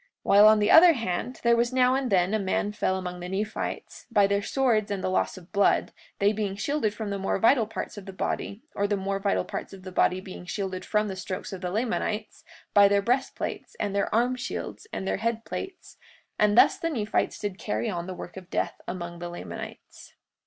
[0.01, 3.19] 43:38 While on the other hand, there was now and then a man fell among
[3.19, 7.19] the Nephites, by their swords and the loss of blood, they being shielded from the
[7.19, 10.47] more vital parts of the body, or the more vital parts of the body being
[10.47, 12.43] shielded from the strokes of the Lamanites,
[12.73, 15.97] by their breastplates, and their arm shields, and their head plates;
[16.39, 20.15] and thus the Nephites did carry on the work of death among the Lamanites.